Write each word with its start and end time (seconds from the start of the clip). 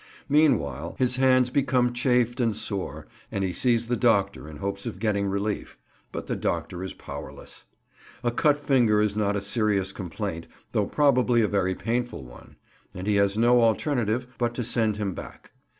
Meanwhile 0.29 0.95
his 0.97 1.17
hands 1.17 1.51
become 1.51 1.93
chafed 1.93 2.39
and 2.39 2.55
sore, 2.55 3.05
and 3.31 3.43
he 3.43 3.53
sees 3.53 3.87
the 3.87 3.95
doctor 3.95 4.49
in 4.49 4.57
hopes 4.57 4.87
of 4.87 4.97
getting 4.97 5.27
relief; 5.27 5.77
but 6.11 6.25
the 6.25 6.35
doctor 6.35 6.83
is 6.83 6.95
powerless. 6.95 7.65
A 8.23 8.31
cut 8.31 8.57
finger 8.57 8.99
is 8.99 9.15
not 9.15 9.35
a 9.35 9.41
serious 9.41 9.91
complaint 9.91 10.47
though 10.71 10.87
probably 10.87 11.43
a 11.43 11.47
very 11.47 11.75
painful 11.75 12.23
one; 12.23 12.55
and 12.95 13.05
he 13.05 13.17
has 13.17 13.37
no 13.37 13.61
alternative 13.61 14.25
but 14.39 14.55
to 14.55 14.63
send 14.63 14.97
him 14.97 15.13
back. 15.13 15.51